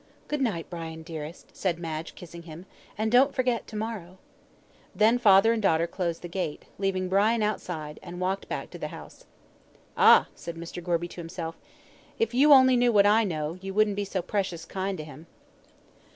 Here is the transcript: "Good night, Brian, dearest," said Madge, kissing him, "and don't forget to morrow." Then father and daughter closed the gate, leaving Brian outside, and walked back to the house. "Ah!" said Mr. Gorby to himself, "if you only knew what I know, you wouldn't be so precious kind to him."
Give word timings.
"Good 0.27 0.41
night, 0.41 0.67
Brian, 0.67 1.03
dearest," 1.03 1.55
said 1.55 1.77
Madge, 1.77 2.15
kissing 2.15 2.41
him, 2.41 2.65
"and 2.97 3.11
don't 3.11 3.35
forget 3.35 3.67
to 3.67 3.75
morrow." 3.75 4.17
Then 4.95 5.19
father 5.19 5.53
and 5.53 5.61
daughter 5.61 5.85
closed 5.85 6.23
the 6.23 6.27
gate, 6.27 6.65
leaving 6.79 7.07
Brian 7.07 7.43
outside, 7.43 7.99
and 8.01 8.19
walked 8.19 8.49
back 8.49 8.71
to 8.71 8.79
the 8.79 8.87
house. 8.87 9.27
"Ah!" 9.95 10.27
said 10.33 10.55
Mr. 10.55 10.83
Gorby 10.83 11.07
to 11.09 11.21
himself, 11.21 11.55
"if 12.17 12.33
you 12.33 12.51
only 12.51 12.75
knew 12.75 12.91
what 12.91 13.05
I 13.05 13.23
know, 13.23 13.59
you 13.61 13.75
wouldn't 13.75 13.95
be 13.95 14.03
so 14.05 14.23
precious 14.23 14.65
kind 14.65 14.97
to 14.97 15.03
him." 15.03 15.27